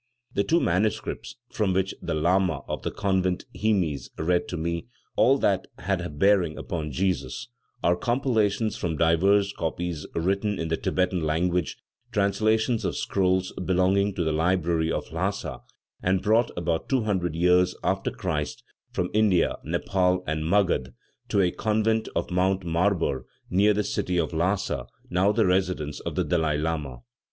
The 0.33 0.43
two 0.43 0.59
manuscripts, 0.59 1.35
from 1.51 1.73
which 1.73 1.93
the 2.01 2.15
lama 2.15 2.63
of 2.67 2.81
the 2.81 2.89
convent 2.89 3.45
Himis 3.55 4.09
read 4.17 4.47
to 4.47 4.57
me 4.57 4.87
all 5.15 5.37
that 5.37 5.67
had 5.77 6.01
a 6.01 6.09
bearing 6.09 6.57
upon 6.57 6.91
Jesus, 6.91 7.49
are 7.83 7.95
compilations 7.95 8.75
from 8.75 8.97
divers 8.97 9.53
copies 9.53 10.07
written 10.15 10.57
in 10.57 10.69
the 10.69 10.75
Thibetan 10.75 11.21
language, 11.21 11.77
translations 12.11 12.83
of 12.83 12.97
scrolls 12.97 13.53
belonging 13.63 14.15
to 14.15 14.23
the 14.23 14.31
library 14.31 14.91
of 14.91 15.05
Lhassa 15.11 15.59
and 16.01 16.23
brought, 16.23 16.49
about 16.57 16.89
two 16.89 17.03
hundred 17.03 17.35
years 17.35 17.75
after 17.83 18.09
Christ, 18.09 18.63
from 18.91 19.11
India, 19.13 19.57
Nepaul 19.63 20.23
and 20.25 20.43
Maghada, 20.45 20.93
to 21.29 21.41
a 21.41 21.51
convent 21.51 22.09
on 22.15 22.25
Mount 22.31 22.63
Marbour, 22.65 23.27
near 23.51 23.75
the 23.75 23.83
city 23.83 24.17
of 24.19 24.33
Lhassa, 24.33 24.87
now 25.11 25.31
the 25.31 25.45
residence 25.45 25.99
of 25.99 26.15
the 26.15 26.23
Dalai 26.23 26.57
Lama. 26.57 27.01